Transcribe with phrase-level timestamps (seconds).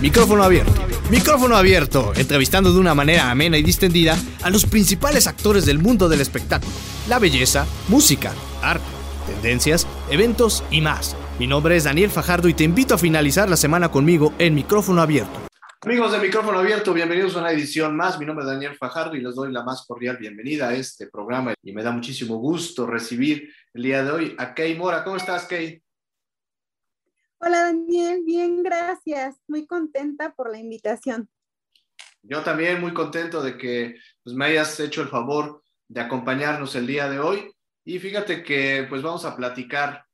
[0.00, 0.74] Micrófono abierto.
[1.10, 6.10] Micrófono abierto, entrevistando de una manera amena y distendida a los principales actores del mundo
[6.10, 6.72] del espectáculo,
[7.08, 8.84] la belleza, música, arte,
[9.26, 11.16] tendencias, eventos y más.
[11.38, 15.00] Mi nombre es Daniel Fajardo y te invito a finalizar la semana conmigo en Micrófono
[15.00, 15.46] abierto.
[15.80, 18.18] Amigos de Micrófono Abierto, bienvenidos a una edición más.
[18.18, 21.54] Mi nombre es Daniel Fajardo y les doy la más cordial bienvenida a este programa
[21.62, 25.04] y me da muchísimo gusto recibir el día de hoy a Kay Mora.
[25.04, 25.80] ¿Cómo estás, Kay?
[27.46, 29.36] Hola Daniel, bien, gracias.
[29.46, 31.30] Muy contenta por la invitación.
[32.20, 36.88] Yo también muy contento de que pues, me hayas hecho el favor de acompañarnos el
[36.88, 37.52] día de hoy.
[37.84, 40.04] Y fíjate que pues vamos a platicar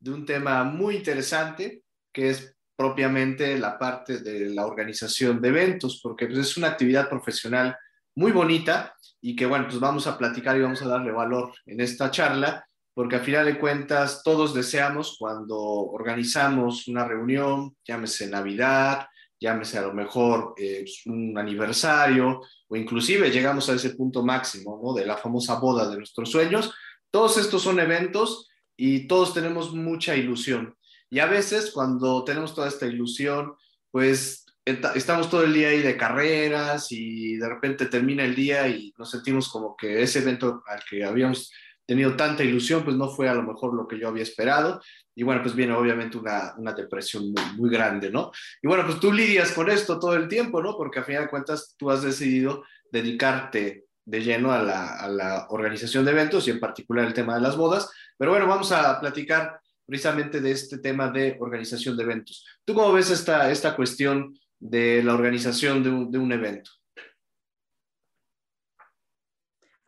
[0.00, 5.98] de un tema muy interesante que es propiamente la parte de la organización de eventos,
[6.02, 7.74] porque pues, es una actividad profesional
[8.14, 11.80] muy bonita y que bueno, pues vamos a platicar y vamos a darle valor en
[11.80, 19.06] esta charla porque a final de cuentas todos deseamos cuando organizamos una reunión, llámese Navidad,
[19.40, 24.94] llámese a lo mejor eh, un aniversario o inclusive llegamos a ese punto máximo ¿no?
[24.94, 26.72] de la famosa boda de nuestros sueños.
[27.10, 30.76] Todos estos son eventos y todos tenemos mucha ilusión.
[31.10, 33.54] Y a veces cuando tenemos toda esta ilusión,
[33.90, 38.94] pues estamos todo el día ahí de carreras y de repente termina el día y
[38.96, 41.52] nos sentimos como que ese evento al que habíamos
[41.92, 44.80] tenido tanta ilusión, pues no fue a lo mejor lo que yo había esperado.
[45.14, 48.32] Y bueno, pues viene obviamente una, una depresión muy, grande, ¿no?
[48.62, 50.74] Y bueno, pues tú lidias con esto todo el tiempo, ¿no?
[50.76, 55.46] Porque a final de cuentas tú has decidido dedicarte de lleno a la, a la
[55.50, 57.90] organización de eventos y en particular el tema de las bodas.
[58.16, 62.46] Pero bueno, vamos a platicar precisamente de este tema de organización de eventos.
[62.64, 66.70] ¿Tú cómo ves esta, esta cuestión de la organización de un, de un evento?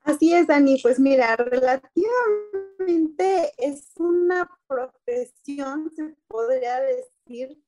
[0.05, 0.79] Así es, Dani.
[0.83, 7.59] Pues mira, relativamente es una profesión, se podría decir,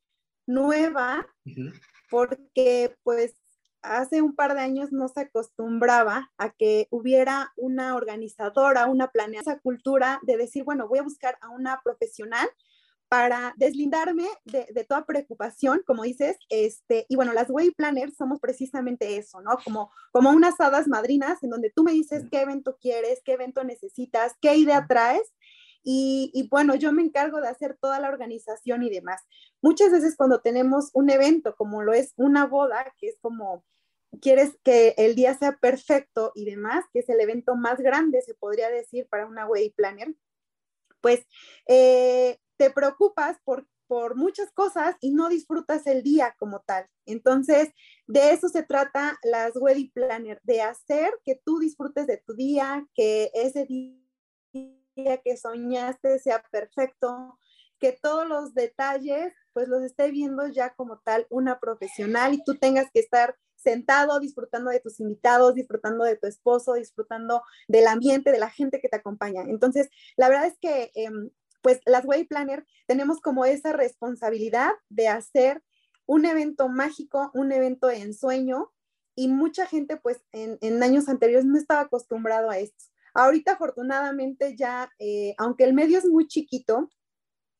[0.46, 1.26] nueva,
[2.10, 3.34] porque pues
[3.82, 9.52] hace un par de años no se acostumbraba a que hubiera una organizadora, una planeada,
[9.52, 12.48] esa cultura de decir, bueno, voy a buscar a una profesional
[13.09, 19.17] para deslindarme de, toda preocupación, como dices, este, y bueno, las Way Planners somos precisamente
[19.17, 19.59] eso, ¿no?
[19.65, 23.62] Como, como unas hadas madrinas en donde tú me dices qué evento quieres, qué evento
[23.65, 25.33] necesitas, qué idea traes,
[25.89, 29.23] y, y, bueno, yo me encargo de hacer toda la organización y demás.
[29.62, 33.65] Muchas veces cuando tenemos un evento, como lo es una boda, que es como
[34.21, 38.34] quieres que el día sea perfecto y demás, que es el evento más grande, se
[38.34, 40.15] podría decir, para una Way Planner,
[41.00, 41.25] pues
[41.67, 46.87] eh, te preocupas por, por muchas cosas y no disfrutas el día como tal.
[47.05, 47.71] Entonces,
[48.06, 52.87] de eso se trata las Wedding Planner, de hacer que tú disfrutes de tu día,
[52.94, 57.39] que ese día que soñaste sea perfecto,
[57.78, 62.56] que todos los detalles pues los esté viendo ya como tal una profesional y tú
[62.56, 68.33] tengas que estar sentado disfrutando de tus invitados, disfrutando de tu esposo, disfrutando del ambiente,
[68.33, 69.43] de la gente que te acompaña.
[69.49, 71.31] Entonces, la verdad es que em,
[71.66, 75.65] pues las Way Planner tenemos como esa responsabilidad de hacer
[76.06, 78.72] un evento mágico, un evento de ensueño
[79.16, 82.84] y mucha gente pues en, años anteriores no estaba acostumbrado a esto.
[83.15, 86.88] Ahorita afortunadamente ya, eh, aunque el medio es muy chiquito,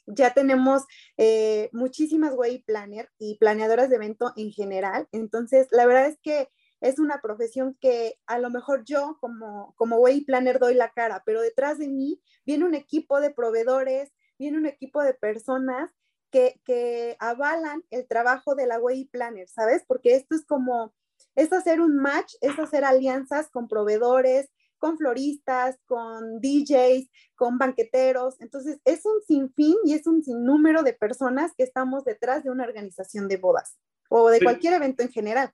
[0.07, 0.85] ya tenemos
[1.17, 5.09] eh, muchísimas Way Planner y planeadoras de evento en general.
[5.11, 6.49] Entonces, la verdad es que
[6.81, 11.23] es una profesión que a lo mejor yo como, como Way Planner doy la cara,
[11.25, 15.91] pero detrás de mí viene un equipo de proveedores, viene un equipo de personas
[16.31, 19.85] que, que avalan el trabajo de la Way Planner, ¿sabes?
[19.87, 20.95] Porque esto es como,
[21.35, 28.41] es hacer un match, es hacer alianzas con proveedores, con floristas, con DJs, con banqueteros.
[28.41, 32.65] Entonces, es un sinfín y es un sinnúmero de personas que estamos detrás de una
[32.65, 33.79] organización de bodas
[34.09, 35.53] o de cualquier evento en general.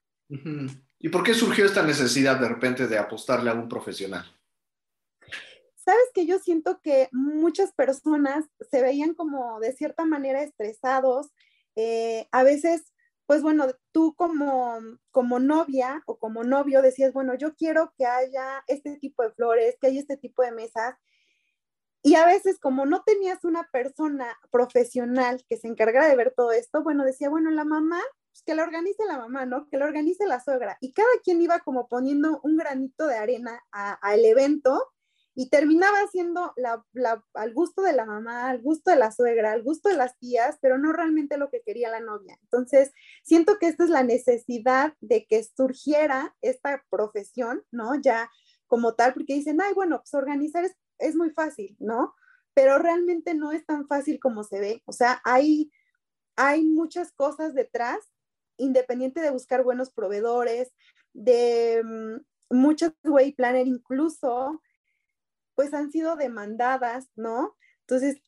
[1.03, 4.23] ¿Y por qué surgió esta necesidad de repente de apostarle a un profesional?
[5.75, 11.27] Sabes que yo siento que muchas personas se veían como de cierta manera estresados.
[11.75, 12.93] Eh, a veces,
[13.25, 14.79] pues bueno, tú como,
[15.11, 19.75] como novia o como novio decías, bueno, yo quiero que haya este tipo de flores,
[19.81, 20.95] que haya este tipo de mesas.
[22.01, 26.53] Y a veces, como no tenías una persona profesional que se encargara de ver todo
[26.53, 28.01] esto, bueno, decía, bueno, la mamá
[28.33, 29.69] pues, que la organice la mamá, ¿no?
[29.69, 30.77] Que la organice la suegra.
[30.81, 34.91] Y cada quien iba como poniendo un granito de arena al evento
[35.35, 36.83] y terminaba siendo la,
[37.35, 40.57] al gusto de la mamá, al gusto de la suegra, al gusto de las tías,
[40.61, 42.37] pero no realmente lo que quería la novia.
[42.41, 42.91] Entonces,
[43.23, 47.93] siento que esta es la necesidad de que surgiera esta profesión, ¿no?
[48.01, 48.31] Ya
[48.65, 52.15] como tal, porque dicen, ay, bueno, pues organizar es, es muy fácil, ¿no?
[52.55, 54.81] Pero realmente no es tan fácil como se ve.
[54.85, 55.71] O sea, hay,
[56.35, 58.12] hay muchas cosas detrás
[58.57, 60.71] independiente de buscar buenos proveedores,
[61.13, 64.61] de mm, muchas way planner incluso,
[65.55, 67.55] pues han sido demandadas, ¿no?
[67.81, 68.21] Entonces,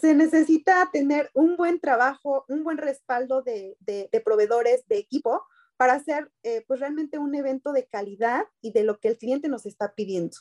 [0.00, 3.76] se necesita tener un buen trabajo, un buen respaldo de,
[4.24, 5.44] proveedores, de equipo,
[5.76, 9.48] para hacer eh, pues realmente un evento de calidad y de lo que el cliente
[9.48, 10.36] nos está pidiendo.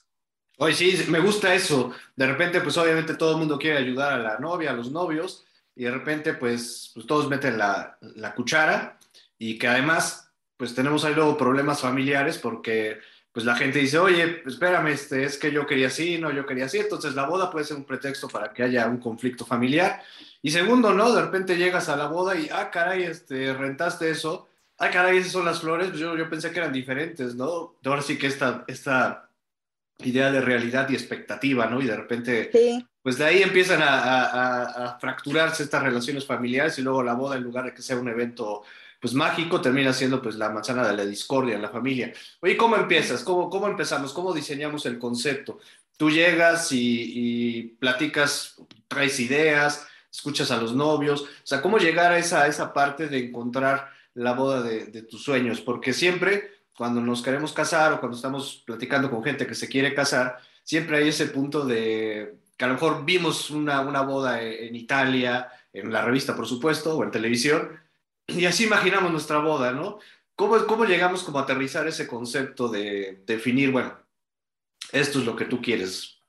[0.57, 1.91] Oye, sí, me gusta eso.
[2.15, 5.45] De repente, pues obviamente todo el mundo quiere ayudar a la novia, a los novios,
[5.75, 8.99] y de repente, pues, pues todos meten la, la cuchara
[9.41, 12.99] y que además, pues tenemos ahí luego problemas familiares porque
[13.31, 16.65] pues la gente dice, oye, espérame, este, es que yo quería así, no, yo quería
[16.65, 20.03] así, entonces la boda puede ser un pretexto para que haya un conflicto familiar.
[20.43, 21.11] Y segundo, ¿no?
[21.11, 24.47] De repente llegas a la boda y, ah, caray, este, rentaste eso,
[24.77, 27.77] ah, caray, esas son las flores, pues yo, yo pensé que eran diferentes, ¿no?
[27.83, 29.27] Ahora sí que esta, esta
[30.03, 31.81] idea de realidad y expectativa, ¿no?
[31.81, 32.51] Y de repente,
[33.01, 37.37] pues de ahí empiezan a, a, a fracturarse estas relaciones familiares y luego la boda,
[37.37, 38.61] en lugar de que sea un evento
[39.01, 42.13] pues mágico termina siendo pues la manzana de la discordia en la familia.
[42.39, 43.23] Oye, ¿cómo empiezas?
[43.23, 44.13] ¿Cómo, cómo empezamos?
[44.13, 45.59] ¿Cómo diseñamos el concepto?
[45.97, 52.19] Tú llegas y, platicas, traes ideas, escuchas a los novios, o sea, ¿cómo llegar a
[52.19, 55.61] esa, esa parte de encontrar la boda de, tus sueños?
[55.61, 59.95] Porque siempre cuando nos queremos casar o cuando estamos platicando con gente que se quiere
[59.95, 64.75] casar, siempre hay ese punto de que a lo mejor vimos una, una boda en
[64.75, 67.80] Italia, en la revista, por supuesto, o en televisión,
[68.35, 69.99] y así imaginamos nuestra boda, ¿no?
[70.35, 73.97] ¿Cómo, ¿Cómo llegamos como a aterrizar ese concepto de definir, bueno,
[74.91, 76.21] esto es lo que tú quieres?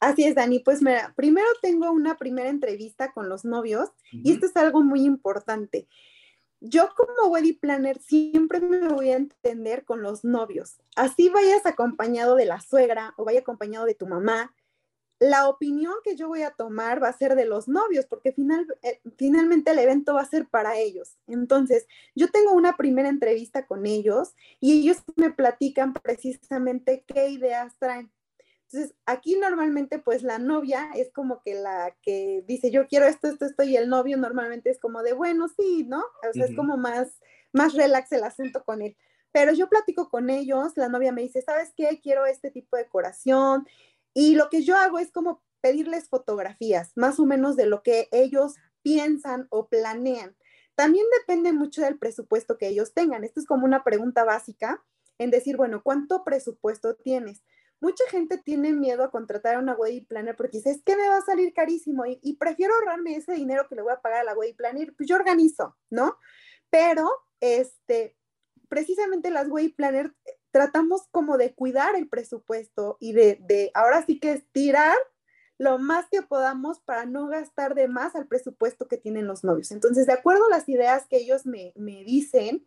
[0.00, 0.58] Así es, Dani.
[0.58, 5.02] Pues mira, primero tengo una primera entrevista con los novios y esto es algo muy
[5.04, 5.88] importante.
[6.60, 10.80] Yo como wedding planner siempre me voy a entender con los novios.
[10.96, 14.54] Así vayas acompañado de la suegra o vaya acompañado de tu mamá,
[15.24, 18.66] la opinión que yo voy a tomar va a ser de los novios, porque final,
[18.82, 21.16] eh, finalmente el evento va a ser para ellos.
[21.26, 27.74] Entonces, yo tengo una primera entrevista con ellos y ellos me platican precisamente qué ideas
[27.78, 28.12] traen.
[28.64, 33.28] Entonces, aquí normalmente pues la novia es como que la que dice, yo quiero esto,
[33.28, 36.00] esto, esto, y el novio normalmente es como de, bueno, sí, ¿no?
[36.00, 37.18] O sea, es como más,
[37.52, 38.94] más relax el acento con él.
[39.32, 42.00] Pero yo platico con ellos, la novia me dice, ¿sabes qué?
[42.02, 43.66] Quiero este tipo de decoración,
[44.14, 48.08] y lo que yo hago es como pedirles fotografías, más o menos de lo que
[48.12, 50.36] ellos piensan o planean.
[50.74, 53.24] También depende mucho del presupuesto que ellos tengan.
[53.24, 54.82] Esto es como una pregunta básica
[55.18, 57.42] en decir, bueno, ¿cuánto presupuesto tienes?
[57.80, 61.08] Mucha gente tiene miedo a contratar a una wedding planner porque dice, es que me
[61.08, 64.20] va a salir carísimo y, y, prefiero ahorrarme ese dinero que le voy a pagar
[64.20, 66.16] a la wedding planner, pues yo organizo, ¿no?
[66.70, 68.16] Pero, este,
[68.68, 70.14] precisamente las wedding planner
[70.54, 74.96] tratamos como de cuidar el presupuesto y de, ahora sí que estirar
[75.58, 79.72] lo más que podamos para no gastar de más al presupuesto que tienen los novios.
[79.72, 82.64] Entonces, de acuerdo a las ideas que ellos me, dicen,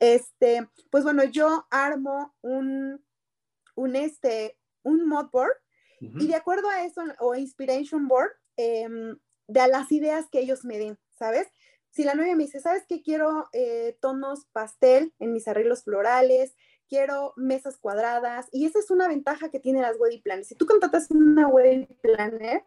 [0.00, 3.00] este, pues bueno, yo armo un,
[3.76, 5.54] un, este, un mod board
[6.00, 9.16] y de acuerdo a eso, o inspiration board, em,
[9.46, 11.46] de las ideas que ellos me den, ¿sabes?
[11.90, 13.02] Si la novia me dice, ¿sabes qué?
[13.02, 16.56] Quiero eh, tonos pastel en mis arreglos florales,
[16.90, 20.48] quiero mesas cuadradas y esa es una ventaja que tienen las wedding planners.
[20.48, 22.64] Si tú contratas una wedding planner,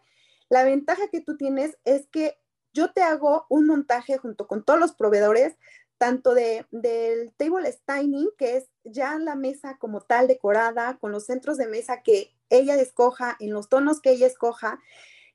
[0.49, 2.39] la ventaja que tú tienes es que
[2.73, 5.55] yo te hago un montaje junto con todos los proveedores,
[5.97, 11.25] tanto de, del table staining, que es ya la mesa como tal decorada, con los
[11.25, 14.79] centros de mesa que ella escoja, en los tonos que ella escoja,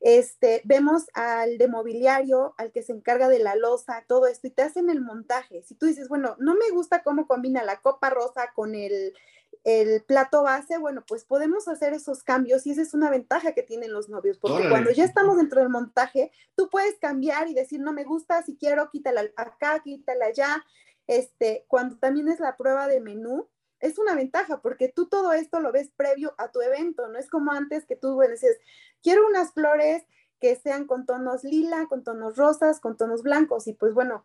[0.00, 4.50] este, vemos al de mobiliario, al que se encarga de la losa, todo esto, y
[4.50, 5.62] te hacen el montaje.
[5.62, 9.12] Si tú dices, bueno, no me gusta cómo combina la copa rosa con el,
[9.64, 13.62] el plato base, bueno, pues podemos hacer esos cambios y esa es una ventaja que
[13.62, 17.81] tienen los novios, porque cuando ya estamos dentro del montaje, tú puedes cambiar y decir,
[17.81, 20.64] no me gusta, si quiero, quítala acá, quítala allá.
[21.07, 23.49] Este, cuando también es la prueba de menú,
[23.80, 27.28] es una ventaja porque tú todo esto lo ves previo a tu evento, no es
[27.28, 28.58] como antes que tú dices,
[29.02, 30.04] quiero unas flores
[30.40, 34.25] que sean con tonos lila, con tonos rosas, con tonos blancos y pues bueno,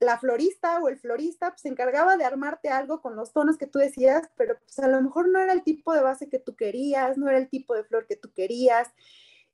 [0.00, 3.66] la florista o el florista pues, se encargaba de armarte algo con los tonos que
[3.66, 6.56] tú decías, pero pues a lo mejor no era el tipo de base que tú
[6.56, 8.92] querías, no era el tipo de flor que tú querías.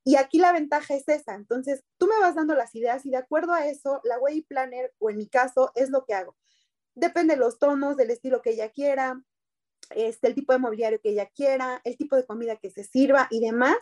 [0.02, 1.35] Y aquí la ventaja es esa.
[1.35, 4.94] Entonces, tú me vas dando las ideas y de acuerdo a eso, la Way Planner,
[4.99, 6.37] o en mi caso, es lo que hago.
[6.94, 9.23] Depende de los tonos, del estilo que ella quiera,
[9.90, 13.28] este, el tipo de mobiliario que ella quiera, el tipo de comida que se sirva
[13.30, 13.76] y demás.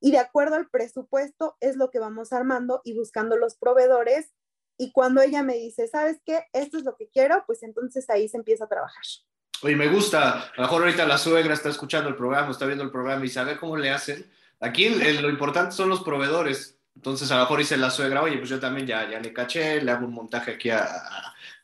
[0.00, 4.32] Y de acuerdo al presupuesto es lo que vamos armando y buscando los proveedores.
[4.78, 6.44] Y cuando ella me dice, ¿sabes qué?
[6.52, 9.04] Esto es lo que quiero, pues entonces ahí se empieza a trabajar.
[9.62, 10.42] Oye, me gusta.
[10.42, 13.28] A lo mejor ahorita la suegra está escuchando el programa, está viendo el programa y
[13.28, 14.30] sabe cómo le hacen.
[14.60, 16.78] Aquí lo importante son los proveedores.
[16.94, 19.82] Entonces, a lo mejor dice la suegra, oye, pues yo también ya, ya le caché,
[19.82, 20.86] le hago un montaje aquí a,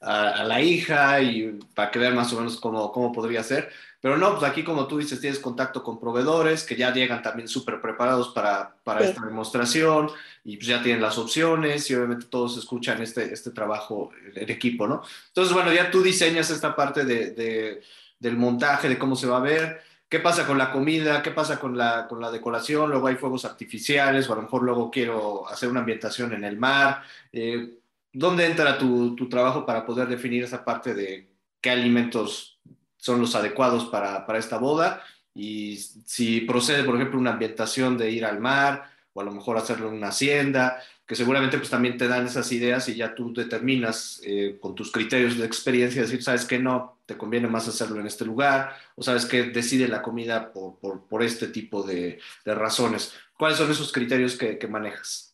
[0.03, 3.71] la hija y para que vean más o menos cómo, cómo podría ser.
[4.01, 7.47] Pero no, pues aquí como tú dices, tienes contacto con proveedores que ya llegan también
[7.47, 10.11] súper preparados para, para esta demostración
[10.45, 14.89] y pues ya tienen las opciones y obviamente todos escuchan este, este trabajo en equipo,
[14.89, 15.03] ¿no?
[15.29, 17.83] Entonces, bueno, ya tú diseñas esta parte de, de,
[18.19, 19.83] del montaje, de cómo se va a ver.
[20.09, 21.23] ¿Qué pasa con la comida?
[21.23, 22.91] ¿Qué pasa con la, con la decoración?
[22.91, 26.59] Luego hay fuegos artificiales o a lo mejor luego quiero hacer una ambientación en el
[26.59, 27.03] mar.
[27.33, 27.82] Eh,
[28.13, 32.61] ¿Dónde entra tu, tu trabajo para poder definir esa parte de qué alimentos
[32.97, 35.03] son los adecuados para, para esta boda
[35.35, 39.57] y si procede, por ejemplo, una ambientación de ir al mar o a lo mejor
[39.57, 43.33] hacerlo en una hacienda, que seguramente pues también te dan esas ideas y ya tú
[43.35, 48.01] determinas eh, con tus criterios de experiencia, decir, sabes que no, te conviene más hacerlo
[48.01, 52.19] en este lugar, o sabes que decide la comida por, por, por este tipo de,
[52.47, 53.13] razones.
[53.37, 55.32] ¿Cuáles son esos criterios que, manejas?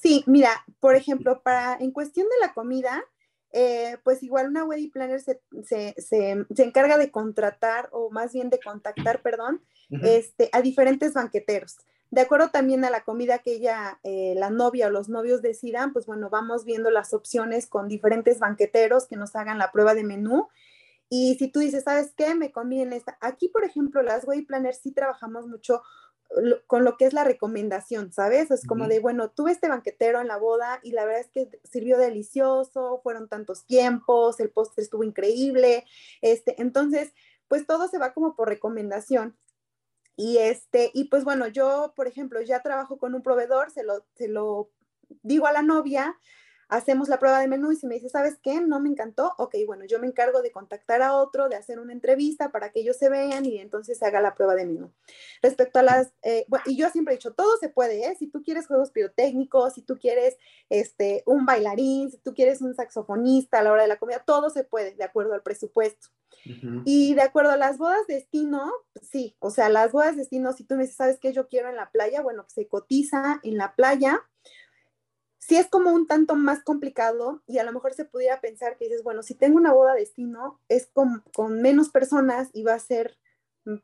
[0.00, 3.04] Sí, mira, por ejemplo, para, en cuestión de la comida,
[3.52, 8.32] eh, pues igual una wedding planner se, se, se, se, encarga de contratar o más
[8.32, 10.06] bien de contactar, perdón, uh -huh.
[10.06, 11.76] este, a diferentes banqueteros.
[12.10, 15.92] De acuerdo también a la comida que ella, eh, la novia o los novios decidan,
[15.92, 20.02] pues bueno, vamos viendo las opciones con diferentes banqueteros que nos hagan la prueba de
[20.04, 20.48] menú.
[21.08, 22.34] Y si tú dices, ¿sabes qué?
[22.34, 23.16] Me conviene esta.
[23.20, 25.82] Aquí, por ejemplo, las wedding planners sí trabajamos mucho
[26.66, 28.50] con lo que es la recomendación, ¿sabes?
[28.50, 31.60] Es como de, bueno, tuve este banquetero en la boda y la verdad es que
[31.64, 35.84] sirvió delicioso, fueron tantos tiempos, el postre estuvo increíble,
[36.20, 37.12] este, entonces,
[37.48, 39.36] pues todo se va como por recomendación.
[40.16, 44.04] Y este, y pues bueno, yo, por ejemplo, ya trabajo con un proveedor, se lo,
[44.14, 44.70] se lo
[45.22, 46.16] digo a la novia,
[46.70, 48.60] hacemos la prueba de menú y si me dice, ¿sabes qué?
[48.60, 51.92] No me encantó, ok, bueno, yo me encargo de contactar a otro, de hacer una
[51.92, 54.92] entrevista para que ellos se vean y entonces se haga la prueba de menú.
[55.42, 58.16] Respecto a las, eh, bueno, y yo siempre he dicho, todo se puede, ¿eh?
[58.18, 60.36] Si tú quieres juegos pirotécnicos, si tú quieres
[60.68, 64.48] este, un bailarín, si tú quieres un saxofonista a la hora de la comida, todo
[64.50, 66.08] se puede, de acuerdo al presupuesto.
[66.46, 66.82] Uh -huh.
[66.86, 68.72] Y de acuerdo a las bodas de destino,
[69.02, 71.68] sí, o sea, las bodas de destino, si tú me dices, ¿sabes qué yo quiero
[71.68, 72.22] en la playa?
[72.22, 74.22] Bueno, se cotiza en la playa
[75.40, 78.84] sí es como un tanto más complicado y a lo mejor se pudiera pensar que
[78.84, 82.78] dices, bueno, si tengo una boda destino, es con, con, menos personas y va a
[82.78, 83.18] ser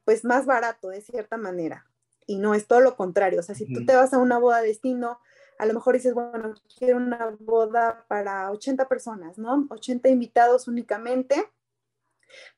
[0.04, 1.86] pues más barato de cierta manera.
[2.26, 3.40] Y no es todo lo contrario.
[3.40, 3.74] O sea, si uh -huh.
[3.74, 5.18] tú te vas a una boda destino,
[5.58, 9.66] a lo mejor dices, bueno, quiero una boda para 80 personas, ¿no?
[9.70, 11.50] 80 invitados únicamente.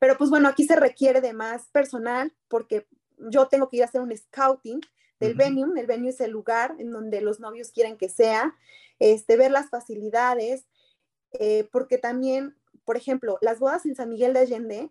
[0.01, 2.89] Pero pues bueno, aquí se requiere de más personal porque
[3.31, 4.81] yo tengo que ir a hacer un scouting
[5.21, 5.39] del uh -huh.
[5.39, 5.81] venue.
[5.81, 8.57] El venue es el lugar en donde los novios quieren que sea
[8.99, 10.67] este, ver las facilidades,
[11.33, 14.91] eh, porque también, por ejemplo, las bodas en San Miguel de Allende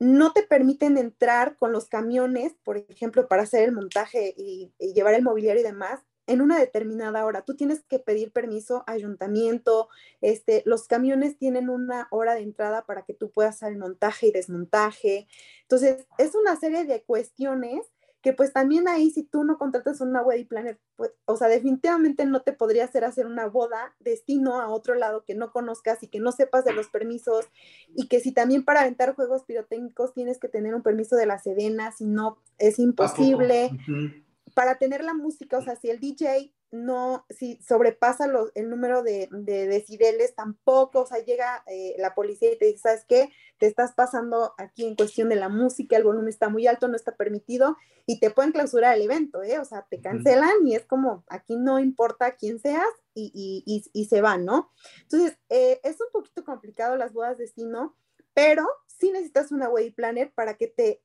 [0.00, 5.14] no te permiten entrar con los camiones, por ejemplo, para hacer el montaje y, llevar
[5.14, 7.42] el mobiliario y demás, en una determinada hora.
[7.42, 9.88] Tú tienes que pedir permiso a ayuntamiento,
[10.22, 14.28] este, los camiones tienen una hora de entrada para que tú puedas hacer el montaje
[14.28, 15.26] y desmontaje.
[15.62, 17.86] Entonces, es una serie de cuestiones
[18.22, 22.26] que pues también ahí si tú no contratas una wedding planner, pues, o sea, definitivamente
[22.26, 26.08] no te podría hacer hacer una boda destino a otro lado que no conozcas y
[26.08, 27.48] que no sepas de los permisos
[27.94, 31.38] y que si también para aventar juegos pirotécnicos tienes que tener un permiso de la
[31.38, 33.70] Sedena, si no es imposible.
[33.72, 34.24] Uh -huh.
[34.54, 39.02] Para tener la música, o sea, si el DJ no, si sobrepasa los, el número
[39.02, 43.30] de, de, decibeles, tampoco, o sea, llega eh, la policía y te dice, ¿sabes qué?
[43.58, 46.96] Te estás pasando aquí en cuestión de la música, el volumen está muy alto, no
[46.96, 49.58] está permitido, y te pueden clausurar el evento, ¿eh?
[49.58, 53.84] O sea, te cancelan y es como, aquí no importa quién seas y, y, y,
[53.92, 54.70] y se van, ¿no?
[55.02, 57.96] Entonces, eh, es un poquito complicado las bodas de destino,
[58.32, 61.02] pero sí necesitas una wedding planner para que te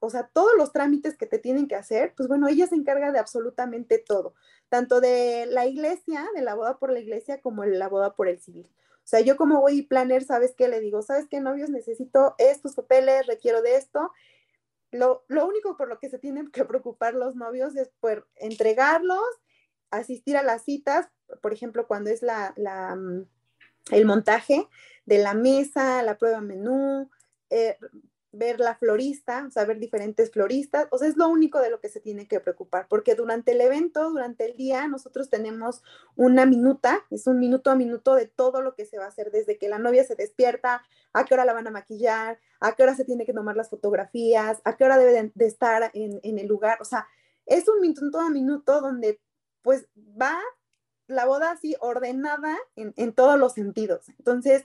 [0.00, 3.12] o sea, todos los trámites que te tienen que hacer, pues bueno, ella se encarga
[3.12, 4.34] de absolutamente todo,
[4.68, 8.26] tanto de la iglesia, de la boda por la iglesia, como de la boda por
[8.26, 8.72] el civil.
[9.04, 10.68] O sea, yo como voy planner, ¿sabes qué?
[10.68, 11.68] Le digo, ¿sabes qué, novios?
[11.68, 14.12] Necesito estos papeles, requiero de esto.
[14.90, 19.24] Lo, lo único por lo que se tienen que preocupar los novios es por entregarlos,
[19.90, 21.08] asistir a las citas,
[21.42, 23.26] por ejemplo, cuando es la, la mm,
[23.90, 24.68] el montaje
[25.06, 27.10] de la mesa, la prueba menú,
[27.50, 27.76] eh,
[28.32, 31.80] ver la florista, o sea, ver diferentes floristas, o sea, es lo único de lo
[31.80, 35.82] que se tiene que preocupar, porque durante el evento, durante el día, nosotros tenemos
[36.14, 39.32] una minuta, es un minuto a minuto de todo lo que se va a hacer,
[39.32, 40.82] desde que la novia se despierta,
[41.12, 43.68] a qué hora la van a maquillar, a qué hora se tiene que tomar las
[43.68, 47.08] fotografías, a qué hora debe de, estar en, el lugar, o sea,
[47.46, 49.20] es un minuto a minuto donde
[49.62, 50.38] pues va
[51.08, 54.08] la boda así ordenada en, en todos los sentidos.
[54.10, 54.64] Entonces,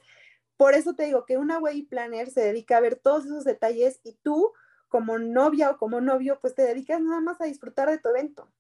[0.57, 3.99] por eso te digo que una wedding planner se dedica a ver todos esos detalles
[4.03, 4.51] y tú,
[4.87, 8.51] como novia o como novio, pues te dedicas nada más a disfrutar de tu evento.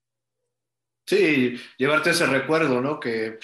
[1.07, 2.99] Sí, llevarte ese recuerdo, ¿no?
[2.99, 3.37] Que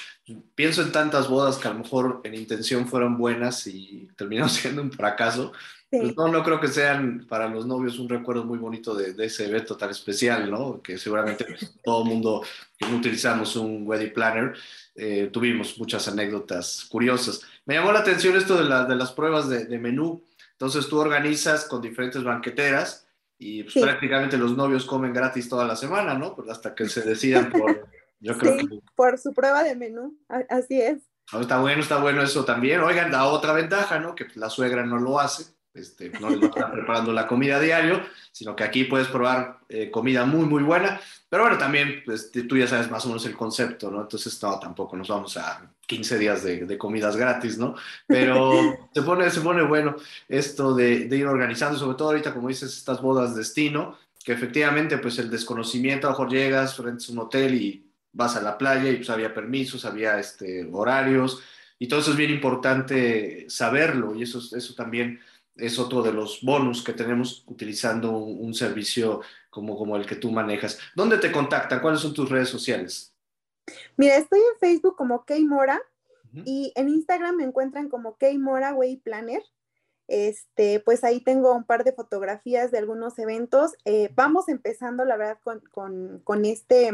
[0.55, 4.81] pienso en tantas bodas que a lo mejor en intención fueron buenas y terminaron siendo
[4.81, 5.53] un fracaso.
[5.91, 9.45] Pues no, no creo que sean para los novios un recuerdo muy bonito de, ese
[9.45, 10.81] evento tan especial, ¿no?
[10.81, 11.45] Que seguramente
[11.83, 12.43] todo el mundo
[12.77, 14.53] que no utilizamos un wedding planner
[14.95, 17.41] eh, tuvimos muchas anécdotas curiosas.
[17.65, 20.23] Me llamó la atención esto de, de las pruebas de, de menú.
[20.53, 25.75] Entonces tú organizas con diferentes banqueteras y pues, prácticamente los novios comen gratis toda la
[25.75, 26.35] semana, ¿no?
[26.35, 27.87] Pues hasta que se decidan por,
[28.19, 30.15] yo creo sí, por su prueba de menú,
[30.49, 30.99] así es.
[31.39, 32.81] está bueno, está bueno eso también.
[32.81, 34.13] Oigan, la otra ventaja, ¿no?
[34.13, 37.57] Que la suegra no lo hace, este, no les va a estar preparando la comida
[37.57, 38.01] a diario,
[38.31, 40.99] sino que aquí puedes probar eh, comida muy, muy buena.
[41.29, 44.01] Pero bueno, también pues, tú ya sabes más o menos el concepto, ¿no?
[44.01, 47.75] Entonces, no, tampoco nos vamos a 15 días de, de comidas gratis, ¿no?
[48.05, 48.51] Pero
[48.93, 49.95] se, pone, se pone bueno
[50.27, 54.97] esto de, de, ir organizando, sobre todo ahorita, como dices, estas bodas destino, que efectivamente,
[54.97, 58.57] pues el desconocimiento, a lo mejor llegas, frente a un hotel y vas a la
[58.57, 61.41] playa y pues había permisos, había este, horarios,
[61.79, 65.19] y todo eso es bien importante saberlo, y eso, eso también
[65.55, 70.31] es otro de los bonus que tenemos utilizando un, servicio como, como el que tú
[70.31, 70.79] manejas.
[70.95, 71.81] ¿Dónde te contactan?
[71.81, 73.13] ¿Cuáles son tus redes sociales?
[73.97, 75.81] Mira, estoy en Facebook como Kay Mora
[76.45, 79.43] y en Instagram me encuentran como Kay Mora Way Planner.
[80.07, 83.73] Este, pues ahí tengo un par de fotografías de algunos eventos.
[83.85, 86.91] Eh, vamos empezando, la verdad, con, con, con este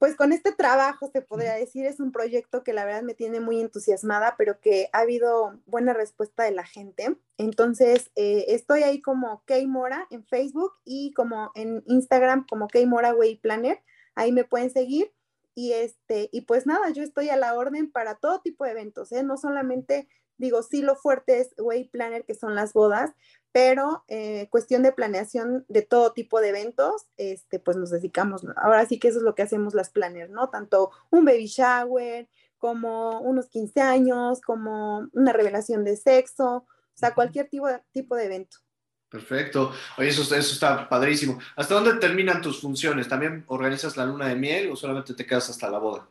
[0.00, 3.38] pues con este trabajo, se podría decir, es un proyecto que la verdad me tiene
[3.38, 7.18] muy entusiasmada, pero que ha habido buena respuesta de la gente.
[7.36, 12.86] Entonces, eh, estoy ahí como Kay Mora en Facebook y como en Instagram como Kay
[12.86, 13.82] Mora Way Planner.
[14.14, 15.12] Ahí me pueden seguir.
[15.54, 19.12] Y, este, y pues nada, yo estoy a la orden para todo tipo de eventos,
[19.12, 19.22] ¿eh?
[19.22, 20.08] no solamente
[20.40, 23.12] digo, sí lo fuerte es Way Planner, que son las bodas,
[23.52, 28.86] pero eh, cuestión de planeación de todo tipo de eventos, este, pues nos dedicamos, ahora
[28.86, 30.50] sí que eso es lo que hacemos las planners, ¿no?
[30.50, 32.28] Tanto un baby shower,
[32.58, 38.14] como unos 15 años, como una revelación de sexo, o sea, cualquier tipo de, tipo
[38.14, 38.58] de evento.
[39.08, 39.72] Perfecto.
[39.98, 41.38] Oye, eso, eso está padrísimo.
[41.56, 43.08] ¿Hasta dónde terminan tus funciones?
[43.08, 46.08] ¿También organizas la luna de miel o solamente te quedas hasta la boda?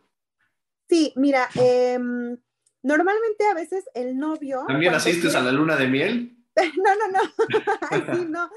[0.89, 2.36] Sí, mira, em,
[2.84, 4.63] normalmente a veces el novio...
[4.68, 6.36] ¿También asistes a la luna de miel?
[6.78, 8.24] No, no, no.
[8.30, 8.50] no.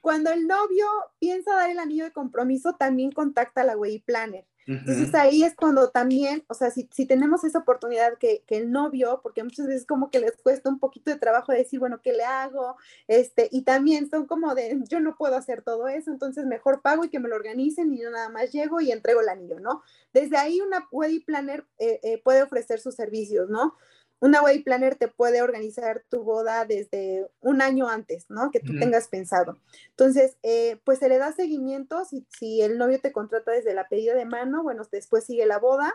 [0.00, 0.86] Cuando el novio
[1.18, 4.46] piensa dar el anillo de compromiso, también contacta a la Way Planner.
[4.66, 8.70] Entonces ahí es cuando también, o sea, si, si tenemos esa oportunidad que, que, el
[8.70, 12.12] novio, porque muchas veces como que les cuesta un poquito de trabajo decir, bueno, ¿qué
[12.12, 12.76] le hago?
[13.08, 17.04] Este, y también son como de, yo no puedo hacer todo eso, entonces mejor pago
[17.04, 19.82] y que me lo organicen y yo nada más llego y entrego el anillo, ¿no?
[20.12, 23.76] Desde ahí una Way Planner eh, eh, puede ofrecer sus servicios, ¿no?
[24.20, 28.50] Una way planner te puede organizar tu boda desde un año antes, ¿no?
[28.50, 29.58] Que tú tengas pensado.
[29.88, 32.04] Entonces, eh, pues se le da seguimiento.
[32.04, 35.58] Si, si, el novio te contrata desde la pedida de mano, bueno, después sigue la
[35.58, 35.94] boda.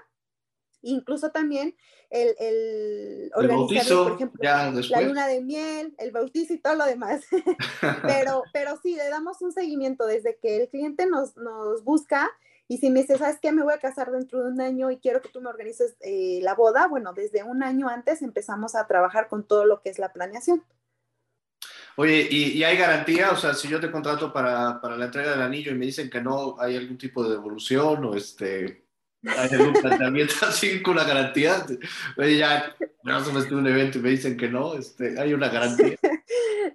[0.82, 1.76] Incluso también
[2.10, 7.26] el, el organizar, por ejemplo, la luna de miel, el bautizo y todo lo demás.
[8.04, 12.32] pero, pero sí, le damos un seguimiento desde que el cliente nos, nos busca
[12.68, 13.52] y si me dices, ¿sabes qué?
[13.52, 16.40] Me voy a casar dentro de un año y quiero que tú me organices eh,
[16.42, 20.00] la boda, bueno, desde un año antes empezamos a trabajar con todo lo que es
[20.00, 20.64] la planeación.
[21.98, 23.32] Oye, ¿y, hay garantía?
[23.32, 26.10] O sea, si yo te contrato para, para, la entrega del anillo y me dicen
[26.10, 28.86] que no, ¿hay algún tipo de devolución o este,
[29.24, 31.66] hay algún planteamiento así con una garantía?
[32.18, 35.98] Oye, ya, ya se un evento y me dicen que no, este, ¿hay una garantía?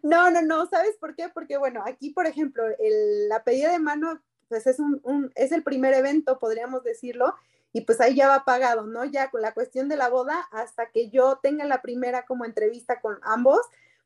[0.03, 1.29] No, no, no, ¿sabes por qué?
[1.29, 5.63] Porque, bueno, aquí, por ejemplo, el, la pedida de mano pues es, un, es el
[5.63, 7.37] primer evento, podríamos decirlo,
[7.73, 9.05] y pues ahí ya va pagado, ¿no?
[9.05, 13.01] Ya con la cuestión de la boda, hasta que yo tenga la primera como entrevista
[13.01, 13.61] con ambos,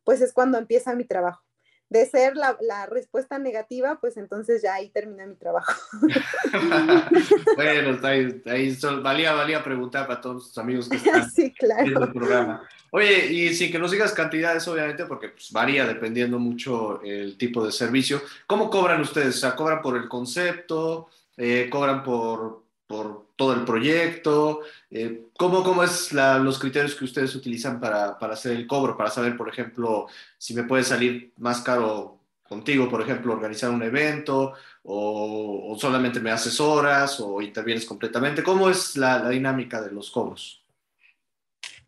[0.04, 1.43] pues es cuando empieza mi trabajo.
[1.90, 5.74] De ser la, la respuesta negativa, pues entonces ya ahí termina mi trabajo.
[7.56, 11.86] bueno, ahí, ahí valía, valía preguntar para todos los amigos que están sí, claro.
[11.86, 12.68] en el programa.
[12.90, 17.64] Oye, y sin que nos digas cantidades, obviamente, porque pues, varía dependiendo mucho el tipo
[17.64, 18.22] de servicio.
[18.46, 19.36] ¿Cómo cobran ustedes?
[19.36, 21.08] O sea, ¿cobran por el concepto?
[21.36, 24.60] Eh, ¿Cobran por, por, todo el proyecto?
[24.90, 28.96] Eh, ¿Cómo, cómo es la, los criterios que ustedes utilizan para, para, hacer el cobro?
[28.96, 30.06] Para saber, por ejemplo,
[30.38, 36.20] si me puede salir más caro contigo, por ejemplo, organizar un evento, o, o solamente
[36.20, 38.42] me asesoras, o intervienes completamente.
[38.42, 40.64] ¿Cómo es la, la dinámica de los cobros?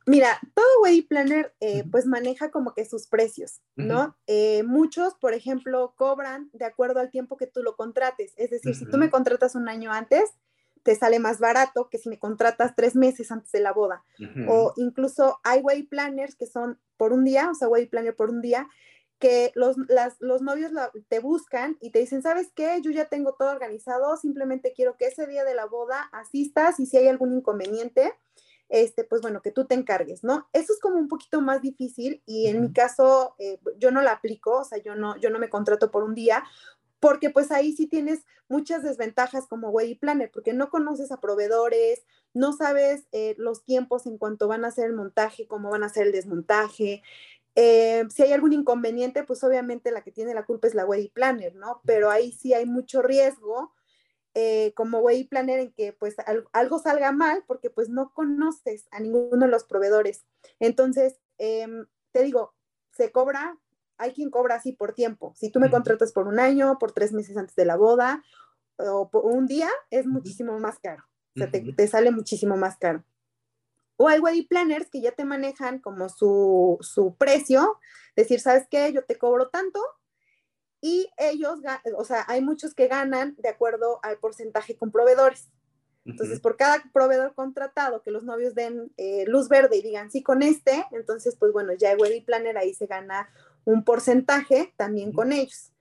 [0.09, 4.17] Mira, todo Way Planner eh, pues maneja como que sus precios, ¿no?
[4.29, 8.33] Eh, muchos, por ejemplo, cobran de acuerdo al tiempo que tú lo contrates.
[8.37, 10.33] Es decir, si tú me contratas un año antes,
[10.87, 14.05] te sale más barato que si me contratas tres meses antes de la boda.
[14.49, 18.31] O incluso hay Way Planners que son por un día, o sea, Way Planner por
[18.31, 18.69] un día,
[19.19, 19.77] que los,
[20.21, 20.71] los novios
[21.09, 22.81] te buscan y te dicen, ¿sabes qué?
[22.83, 26.87] Yo ya tengo todo organizado, simplemente quiero que ese día de la boda asistas y
[26.87, 28.15] si hay algún inconveniente,
[28.69, 30.49] este, pues bueno, que tú te encargues, ¿no?
[30.53, 34.13] Eso es como un poquito más difícil y en mi caso eh, yo no la
[34.13, 36.45] aplico, o sea, yo no, yo no me contrato por un día,
[37.01, 42.05] porque pues ahí sí tienes muchas desventajas como wedding planner, porque no conoces a proveedores,
[42.33, 45.87] no sabes eh, los tiempos en cuanto van a hacer el montaje, cómo van a
[45.87, 47.03] hacer el desmontaje.
[47.55, 51.11] Eh, si hay algún inconveniente, pues obviamente la que tiene la culpa es la wedding
[51.13, 51.81] planner, ¿no?
[51.85, 53.73] Pero ahí sí hay mucho riesgo
[54.35, 56.17] eh, como wedding planner en que pues
[56.53, 60.27] algo salga mal porque pues no conoces a ninguno de los proveedores.
[60.61, 62.55] Entonces, em, te digo,
[62.93, 63.59] se cobra
[63.99, 65.33] hay quien cobra así por tiempo.
[65.37, 68.23] Si tú me contratas por un año, por tres meses antes de la boda
[68.77, 71.05] o por un día, es muchísimo más caro.
[71.35, 73.05] O sea, te, sale muchísimo más caro.
[73.97, 77.79] O hay wedding planners que ya te manejan como su, su precio,
[78.15, 78.93] decir, ¿sabes qué?
[78.93, 79.81] Yo te cobro tanto
[80.81, 81.61] y ellos,
[81.97, 85.51] o sea, hay muchos que ganan de acuerdo al porcentaje con proveedores.
[86.05, 90.23] Entonces, por cada proveedor contratado que los novios den eh, luz verde y digan sí
[90.23, 93.29] con este, entonces, pues bueno, ya el wedding planner ahí se gana
[93.67, 95.73] un porcentaje también con ellos.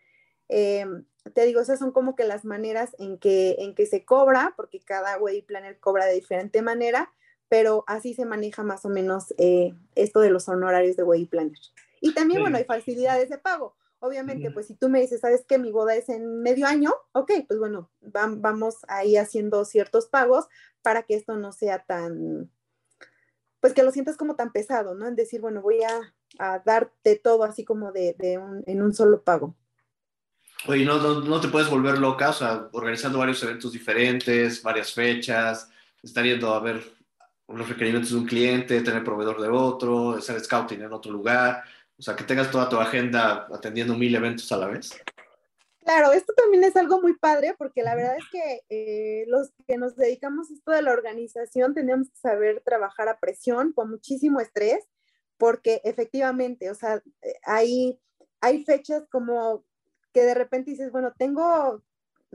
[0.50, 4.54] Em, te digo, esas son como que las maneras en que, en que se cobra,
[4.58, 7.14] porque cada wedding planner cobra de diferente manera,
[7.48, 11.60] pero así se maneja más o menos eh, esto de los honorarios de wedding planner.
[12.02, 13.76] Y también, bueno, hay facilidades de pago.
[14.00, 17.32] Obviamente, pues si tú me dices, sabes que mi boda es en medio año, ok,
[17.48, 20.48] pues bueno, vamos ahí haciendo ciertos pagos
[20.82, 22.52] para que esto no sea tan,
[23.62, 25.08] pues que lo sientas como tan pesado, ¿no?
[25.08, 26.14] En decir, bueno, voy a,
[26.66, 28.16] darte todo así como de,
[28.66, 29.56] en un solo pago.
[30.68, 35.70] Oye, no, no, te puedes volver loca, o sea, organizando varios eventos diferentes, varias fechas,
[36.02, 36.84] estar yendo a ver
[37.48, 41.64] los requerimientos de un cliente, tener proveedor de otro, hacer scouting en otro lugar,
[41.98, 44.92] o sea, que tengas toda tu agenda atendiendo mil eventos a la vez.
[45.84, 49.78] Claro, esto también es algo muy padre porque la verdad es que eh, los que
[49.78, 54.40] nos dedicamos a esto de la organización tenemos que saber trabajar a presión, con muchísimo
[54.40, 54.84] estrés,
[55.38, 58.00] porque efectivamente, o sea, eh, hay,
[58.42, 59.64] hay fechas como
[60.14, 61.84] que de repente dices, bueno, tengo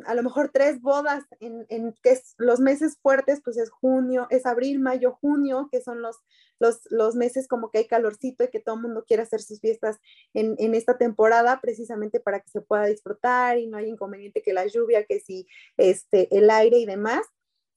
[0.07, 4.27] a lo mejor tres bodas en, en que es, los meses fuertes, pues es junio,
[4.31, 6.17] es abril, mayo, junio, que son los,
[6.59, 9.61] los, los meses como que hay calorcito y que todo el mundo quiere hacer sus
[9.61, 9.99] fiestas
[10.35, 14.53] en, en, esta temporada, precisamente para que se pueda disfrutar y no hay inconveniente que
[14.53, 17.27] la lluvia, que si este, el aire y demás.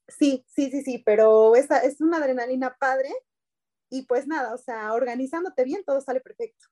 [0.06, 3.08] Sí, sí, sí, sí, pero esa es una adrenalina padre
[3.90, 6.66] y pues nada, o sea, organizándote bien, todo sale perfecto.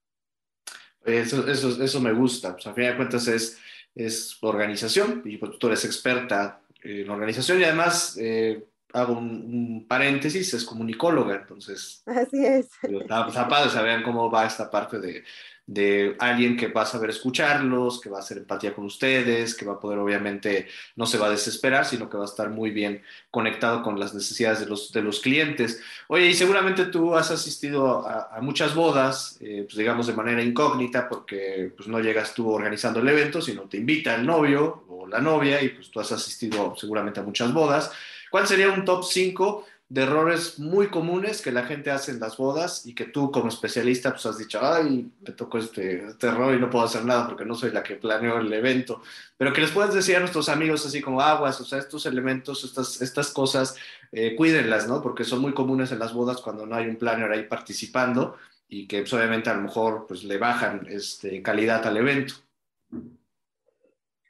[1.05, 3.59] Eso, eso, eso me gusta, pues a fin de cuentas es
[3.95, 10.55] es organización, y pues, tú eres experta en organización y además eh, hago un, paréntesis,
[10.55, 12.03] es comunicóloga, entonces...
[12.07, 12.69] Así es.
[12.83, 15.25] Está, padre saber cómo va esta parte de,
[15.67, 19.65] de alguien que va a saber escucharlos, que va a hacer empatía con ustedes, que
[19.65, 22.71] va a poder obviamente, no se va a desesperar, sino que va a estar muy
[22.71, 25.81] bien conectado con las necesidades de los, de los clientes.
[26.09, 31.09] Oye, y seguramente tú has asistido a, muchas bodas, eh, pues digamos de manera incógnita,
[31.09, 35.21] porque pues no llegas tú organizando el evento, sino te invita el novio o la
[35.21, 37.93] novia y pues tú has asistido seguramente a muchas bodas.
[38.31, 42.39] ¿Cuál sería un top 5 de errores muy comunes que la gente hace en las
[42.39, 46.55] bodas y que tú como especialista pues has dicho, ay, me tocó este, este, error
[46.55, 49.03] y no puedo hacer nada porque no soy la que planeó el evento,
[49.37, 52.65] pero que les puedes decir a nuestros amigos así como aguas, o sea, estos elementos,
[52.65, 53.77] estas, estas cosas,
[54.13, 55.03] eh, cuídenlas, ¿no?
[55.03, 58.87] Porque son muy comunes en las bodas cuando no hay un planner ahí participando y
[58.87, 62.37] que pues, obviamente a lo mejor pues le bajan este, calidad al evento.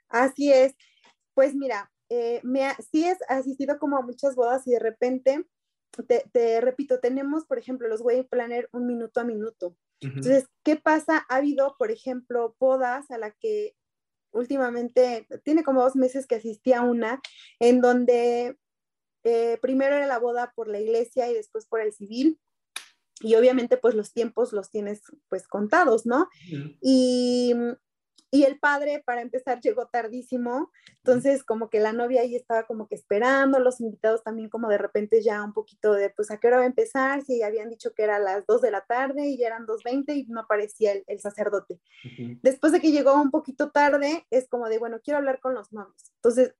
[0.08, 0.74] Así es.
[1.34, 5.46] Pues mira, eh, me sí he asistido como a muchas bodas y de repente,
[6.32, 9.76] te, repito, tenemos, por ejemplo, los wedding planner un minuto a minuto.
[10.00, 11.24] Entonces, ¿qué pasa?
[11.28, 13.76] Ha habido, por ejemplo, bodas a la que
[14.32, 17.20] últimamente, tiene como dos meses que asistí a una,
[17.60, 18.56] en donde
[19.24, 22.40] eh, primero era la boda por la iglesia y después por el civil.
[23.20, 26.28] Y obviamente, pues los tiempos los tienes pues contados, ¿no?
[26.80, 27.54] Y
[28.34, 32.88] y el padre, para empezar, llegó tardísimo, entonces como que la novia ahí estaba como
[32.88, 36.46] que esperando, los invitados también como de repente ya un poquito de, pues a qué
[36.46, 39.26] hora va a empezar, si habían dicho que era a las 2 de la tarde
[39.26, 41.78] y ya eran 2.20 y no aparecía el, sacerdote.
[42.42, 45.70] Después de que llegó un poquito tarde, es como de, bueno, quiero hablar con los
[45.70, 46.10] novios.
[46.16, 46.54] Entonces,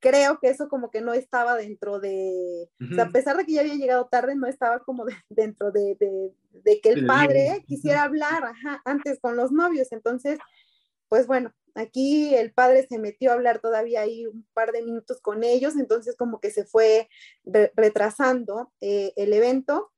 [0.00, 3.52] creo que eso como que no estaba dentro de, o sea, a pesar de que
[3.52, 5.96] ya había llegado tarde, no estaba como dentro de,
[6.64, 8.52] de, que el padre quisiera hablar
[8.84, 9.92] antes con los novios.
[9.92, 10.40] Entonces,
[11.12, 15.20] pues bueno, aquí el padre se metió a hablar todavía ahí un par de minutos
[15.20, 17.10] con ellos, entonces como que se fue
[17.44, 19.92] retrasando eh, el evento,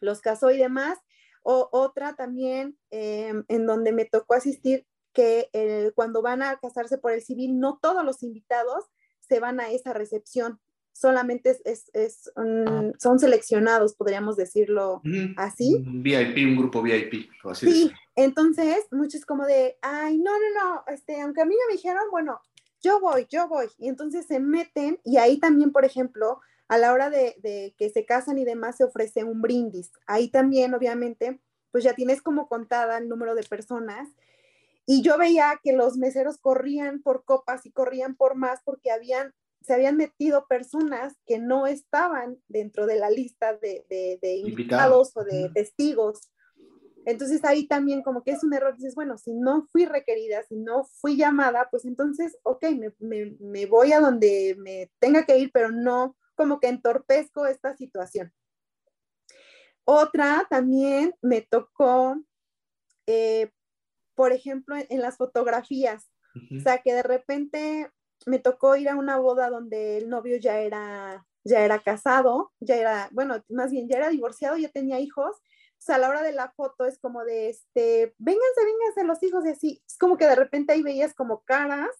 [0.00, 0.98] los casó y demás.
[1.44, 7.12] O otra también em, en donde me tocó asistir que cuando van a casarse por
[7.12, 8.86] el civil, no todos los invitados
[9.20, 10.60] se van a esa recepción,
[10.94, 12.92] solamente es, es, ah.
[12.98, 15.02] son seleccionados, podríamos decirlo
[15.36, 15.74] así.
[15.74, 17.28] Un VIP, un grupo VIP.
[17.42, 21.74] Así sí, entonces muchos como de, ay, no, no, no, este, aunque a mí me
[21.74, 22.40] dijeron, bueno,
[22.80, 23.66] yo voy, yo voy.
[23.78, 27.90] Y entonces se meten y ahí también, por ejemplo, a la hora de, de que
[27.90, 29.90] se casan y demás, se ofrece un brindis.
[30.06, 31.40] Ahí también, obviamente,
[31.72, 34.08] pues ya tienes como contada el número de personas.
[34.86, 39.34] Y yo veía que los meseros corrían por copas y corrían por más porque habían
[39.64, 45.24] se habían metido personas que no estaban dentro de la lista de, de, invitados o
[45.24, 46.30] de testigos.
[47.06, 50.56] Entonces ahí también como que es un error, dices, bueno, si no fui requerida, si
[50.56, 52.64] no fui llamada, pues entonces, ok,
[52.98, 57.76] me, me, voy a donde me tenga que ir, pero no como que entorpezco esta
[57.76, 58.32] situación.
[59.84, 62.16] Otra también me tocó,
[63.06, 63.50] eh,
[64.14, 67.90] por ejemplo, en las fotografías, o sea, que de repente
[68.26, 72.76] me tocó ir a una boda donde el novio ya era, ya era casado, ya
[72.76, 75.36] era, bueno, más bien ya era divorciado, ya tenía hijos.
[75.36, 79.22] O sea, a la hora de la foto es como de, este, vénganse, vénganse los
[79.22, 79.82] hijos y así.
[79.86, 81.90] Es como que de repente ahí veías como caras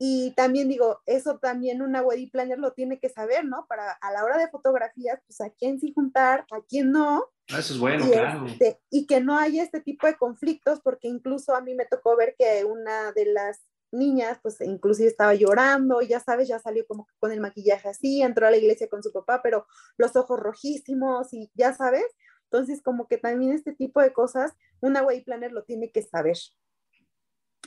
[0.00, 3.66] y también digo, eso también una wedding planner lo tiene que saber, ¿no?
[3.68, 7.26] Para a la hora de fotografías, pues a quién sí juntar, a quién no.
[7.50, 8.46] Ah, eso es bueno, claro.
[8.46, 12.16] Este, y que no haya este tipo de conflictos, porque incluso a mí me tocó
[12.16, 13.60] ver que una de las
[13.92, 18.46] niñas, pues inclusive estaba llorando, ya sabes, ya salió como con el maquillaje así, entró
[18.46, 22.06] a la iglesia con su papá, pero los ojos rojísimos y ya sabes.
[22.44, 26.38] Entonces, como que también este tipo de cosas, una way planner lo tiene que saber.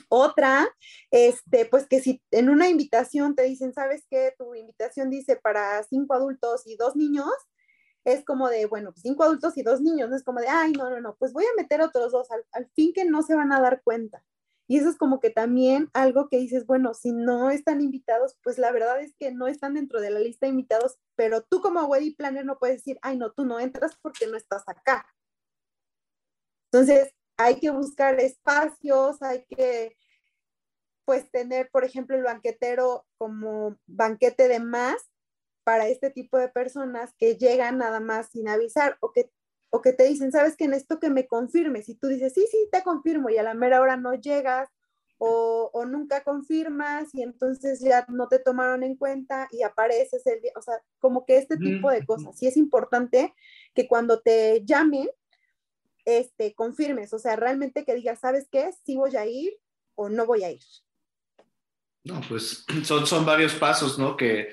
[0.08, 0.68] Otra,
[1.10, 4.34] este, pues que si en una invitación te dicen, ¿sabes qué?
[4.36, 7.30] Tu invitación dice para cinco adultos y dos niños,
[8.04, 10.72] es como de, bueno, pues cinco adultos y dos niños, no es como de, ay,
[10.72, 13.52] no, no, no, pues voy a meter otros dos, al fin que no se van
[13.52, 14.24] a dar cuenta.
[14.68, 18.58] Y eso es como que también algo que dices, bueno, si no están invitados, pues
[18.58, 21.84] la verdad es que no están dentro de la lista de invitados, pero tú como
[21.84, 25.06] wedding planner no puedes decir, ay, no, tú no entras porque no estás acá.
[26.72, 29.96] Entonces, hay que buscar espacios, hay que,
[31.04, 35.10] pues, tener, por ejemplo, el banquetero como banquete de más
[35.64, 39.30] para este tipo de personas que llegan nada más sin avisar o que
[39.74, 42.46] o que te dicen, sabes que en esto que me confirmes, y tú dices, sí,
[42.50, 44.68] sí, te confirmo, y a la mera hora no llegas,
[45.16, 50.42] o, o, nunca confirmas, y entonces ya no te tomaron en cuenta y apareces el
[50.42, 52.36] día, o sea, como que este tipo de cosas.
[52.36, 53.32] Sí es importante
[53.72, 55.08] que cuando te llamen,
[56.04, 58.72] este, confirmes, o sea, realmente que digas, ¿sabes qué?
[58.84, 59.54] Si voy a ir
[59.94, 60.62] o no voy a ir.
[62.04, 64.18] No, pues son, son varios pasos, ¿no?
[64.18, 64.48] Que,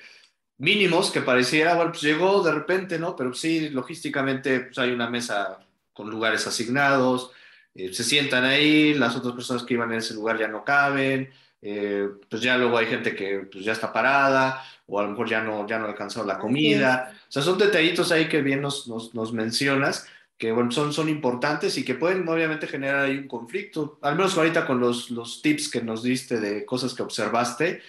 [0.60, 3.16] mínimos que pareciera, bueno, pues llegó de repente, ¿no?
[3.16, 5.60] Pero sí, logísticamente pues hay una mesa
[5.94, 7.32] con lugares asignados,
[7.74, 11.30] eh, se sientan ahí, las otras personas que iban en ese lugar ya no caben,
[11.62, 15.30] eh, pues ya luego hay gente que pues ya está parada o a lo mejor
[15.30, 17.14] ya no, ya no alcanzó la comida.
[17.28, 21.10] O sea, son detallitos ahí que bien nos, nos, nos, mencionas que bueno, son, son
[21.10, 24.00] importantes y que pueden obviamente generar ahí un conflicto.
[24.02, 27.82] Al menos ahorita con los, los tips que nos diste de cosas que observaste,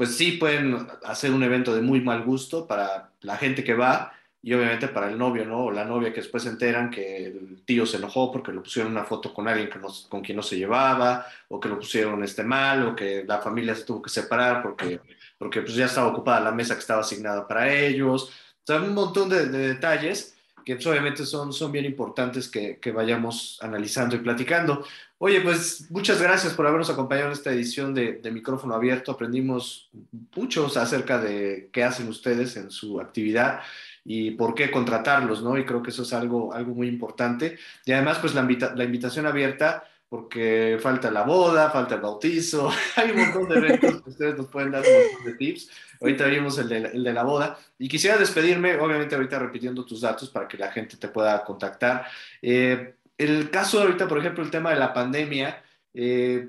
[0.00, 4.14] pues sí pueden hacer un evento de muy mal gusto para la gente que va
[4.40, 5.66] y obviamente para el novio, ¿no?
[5.66, 8.92] O la novia que después se enteran que el tío se enojó porque le pusieron
[8.92, 12.42] una foto con alguien que con quien no se llevaba, o que lo pusieron este
[12.42, 15.00] mal, o que la familia se tuvo que separar porque,
[15.36, 18.30] porque pues ya estaba ocupada la mesa que estaba asignada para ellos.
[18.30, 20.34] O sea, un montón de, detalles
[20.74, 24.84] pues, obviamente son, son bien importantes que, vayamos analizando y platicando.
[25.18, 29.12] Oye, pues muchas gracias por habernos acompañado en esta edición de, Micrófono Abierto.
[29.12, 29.90] Aprendimos
[30.34, 33.60] muchos acerca de qué hacen ustedes en su actividad
[34.04, 35.58] y por qué contratarlos, ¿no?
[35.58, 37.58] Y creo que eso es algo, algo muy importante.
[37.84, 38.42] Y además, pues la,
[38.74, 44.02] la invitación abierta, porque falta la boda, falta el bautizo, hay un montón de eventos
[44.02, 45.70] que ustedes nos pueden dar un montón de tips.
[46.00, 47.56] Ahorita vimos el de, el de la boda.
[47.78, 52.06] Y quisiera despedirme, obviamente ahorita repitiendo tus datos para que la gente te pueda contactar.
[52.42, 55.62] Eh, el caso ahorita, por ejemplo, el tema de la pandemia,
[55.94, 56.48] eh,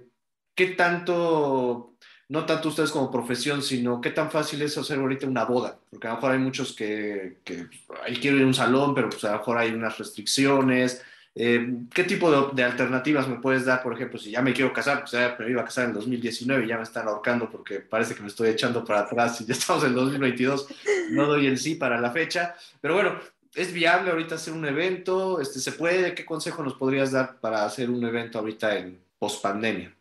[0.56, 1.93] ¿qué tanto,
[2.30, 5.80] no tanto ustedes como profesión, sino qué tan fácil es hacer ahorita una boda?
[5.91, 7.67] Porque a lo mejor hay muchos que, que
[8.04, 11.04] ahí quiero ir a un salón, pero pues a lo mejor hay unas restricciones.
[11.34, 15.00] Eh, ¿Qué tipo de, alternativas me puedes dar, por ejemplo, si ya me quiero casar,
[15.00, 18.15] pues ya me iba a casar en 2019 y ya me están ahorcando porque parece
[18.15, 20.67] que me estoy echando para atrás y ya estamos en 2022,
[21.12, 23.20] no doy el sí para la fecha, pero bueno,
[23.54, 25.41] ¿Es viable ahorita hacer un evento?
[25.41, 26.15] Este, ¿Se puede?
[26.15, 29.94] ¿Qué consejo nos podrías dar para hacer un evento ahorita en post pandemia?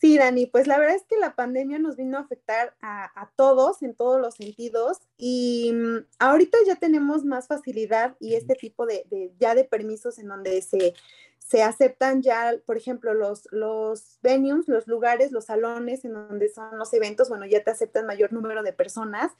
[0.00, 3.82] Sí, Dani, pues la verdad es que la pandemia nos vino a afectar a, todos
[3.82, 9.04] en todos los sentidos y mm, ahorita ya tenemos más facilidad y este tipo de,
[9.38, 10.94] ya de permisos en donde se,
[11.38, 16.78] se aceptan ya, por ejemplo, los, los venues, los lugares, los salones en donde son
[16.78, 19.30] los eventos, bueno, ya te aceptan mayor número de personas,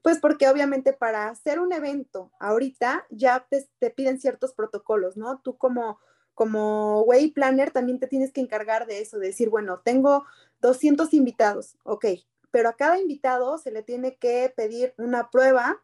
[0.00, 5.38] pues porque obviamente para hacer un evento ahorita ya te, te piden ciertos protocolos, ¿no?
[5.40, 5.98] Tú como
[6.38, 10.24] como way planner también te tienes que encargar de eso, de decir, bueno, tengo
[10.60, 12.06] 200 invitados, ok,
[12.52, 15.82] pero a cada invitado se le tiene que pedir una prueba,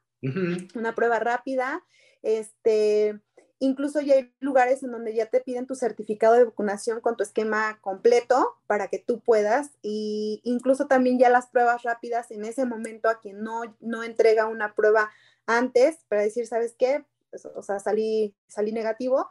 [0.77, 1.85] una prueba rápida,
[2.23, 3.21] este,
[3.59, 7.25] incluso ya hay lugares en donde ya te piden tu certificado de vacunación con tu
[7.25, 12.65] esquema completo para que tú puedas, y incluso también ya las pruebas rápidas en ese
[12.65, 15.11] momento a quien no, no entrega una prueba
[15.47, 17.05] antes para decir, ¿sabes qué?
[17.31, 19.29] Pues, o sea, salí, salí negativo,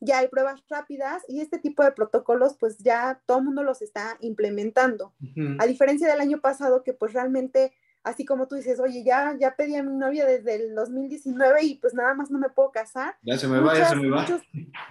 [0.00, 3.82] ya hay pruebas rápidas y este tipo de protocolos pues ya todo el mundo los
[3.82, 5.14] está implementando.
[5.58, 9.56] A diferencia del año pasado que pues realmente, así como tú dices, oye, ya, ya
[9.56, 13.16] pedí a mi novia desde el 2019 y pues nada más no me puedo casar.
[13.22, 14.26] Ya se me va, ya se me va.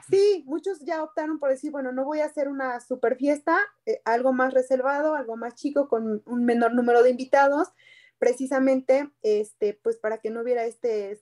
[0.09, 4.01] sí, muchos ya optaron por decir, bueno, no voy a hacer una super fiesta, eh,
[4.05, 7.69] algo más reservado, algo más chico con un menor número de invitados
[8.17, 11.19] precisamente este pues para que no hubiera este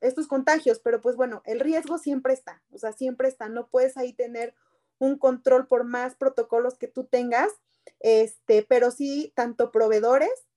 [0.00, 3.96] estos contagios, pero pues bueno, el riesgo siempre está, o sea, siempre está, no puedes
[3.96, 4.54] ahí tener
[4.98, 7.52] un control por más protocolos que tú tengas,
[8.00, 10.48] este, pero sí, tanto proveedores,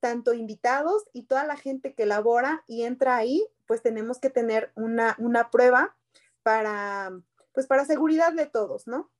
[0.00, 4.72] tanto invitados y toda la gente que labora y entra ahí, pues tenemos que tener
[4.74, 5.96] una, una prueba
[6.42, 7.12] para,
[7.52, 9.10] pues para seguridad de todos, ¿no?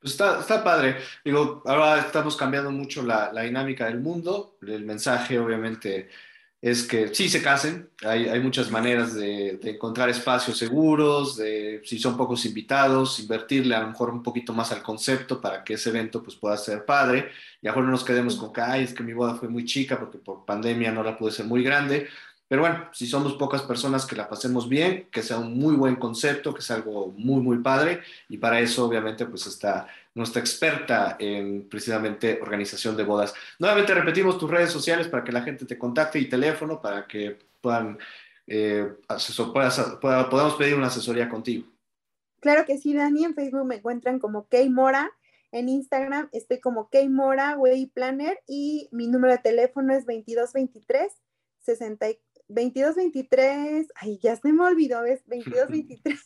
[0.00, 0.98] Pues está, está, padre.
[1.24, 4.56] Digo, ahora estamos cambiando mucho la, la, dinámica del mundo.
[4.62, 6.08] El mensaje, obviamente,
[6.60, 11.98] es que sí se casen, hay, hay muchas maneras de, encontrar espacios seguros, de, si
[12.00, 15.90] son pocos invitados, invertirle a lo mejor un poquito más al concepto para que ese
[15.90, 17.30] evento pues, pueda ser padre,
[17.62, 19.48] y a lo mejor no nos quedemos con que, ay, es que mi boda fue
[19.48, 22.08] muy chica porque por pandemia no la pude ser muy grande,
[22.48, 25.96] pero bueno, si somos pocas personas que la pasemos bien, que sea un muy buen
[25.96, 29.86] concepto, que sea algo muy, muy padre, y para eso obviamente pues está
[30.18, 33.34] nuestra experta en precisamente organización de bodas.
[33.58, 37.38] Nuevamente repetimos tus redes sociales para que la gente te contacte y teléfono para que
[37.60, 37.98] puedan,
[38.46, 38.86] eh,
[40.00, 41.66] podamos pedir una asesoría contigo.
[42.40, 45.10] Claro que sí, Dani, en Facebook me encuentran como Kay Mora,
[45.50, 51.12] en Instagram estoy como Kay Mora, Way Planner, y mi número de teléfono es 2223
[51.60, 55.22] 64 22, 23, ay, ya se me olvidó, ¿ves?
[55.26, 56.18] 22, 23,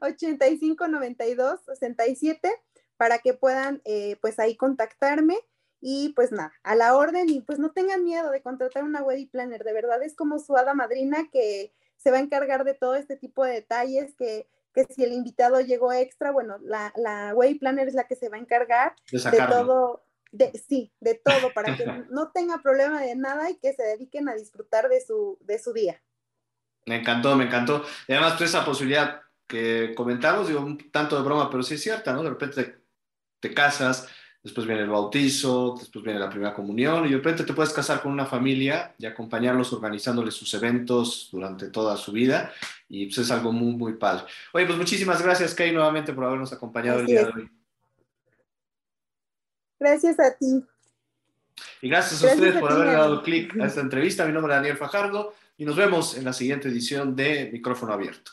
[0.00, 2.50] 85, 92, 67,
[2.98, 5.38] para que puedan, eh, pues ahí contactarme.
[5.80, 9.28] Y pues nada, a la orden y pues no tengan miedo de contratar una wedding
[9.28, 12.96] planner, de verdad es como su hada madrina que se va a encargar de todo
[12.96, 17.60] este tipo de detalles, que, que si el invitado llegó extra, bueno, la, la wedding
[17.60, 21.52] planner es la que se va a encargar de, de todo, de, sí, de todo,
[21.54, 25.38] para que no tenga problema de nada y que se dediquen a disfrutar de su,
[25.42, 26.02] de su día.
[26.86, 27.84] Me encantó, me encantó.
[28.08, 31.82] Y además, tú esa posibilidad que comentamos, digo, un tanto de broma, pero sí es
[31.82, 32.22] cierta, ¿no?
[32.22, 32.78] De repente
[33.40, 34.08] te, casas,
[34.42, 38.02] después viene el bautizo, después viene la primera comunión, y de repente te puedes casar
[38.02, 42.52] con una familia y acompañarlos organizándoles sus eventos durante toda su vida,
[42.88, 44.24] y pues es algo muy, muy padre.
[44.52, 47.50] Oye, pues muchísimas gracias, Kay, nuevamente por habernos acompañado el día de hoy.
[49.78, 50.64] Gracias a ti.
[51.80, 54.26] Y gracias a ustedes por haber dado clic a esta entrevista.
[54.26, 58.32] Mi nombre es Daniel Fajardo y nos vemos en la siguiente edición de Micrófono Abierto.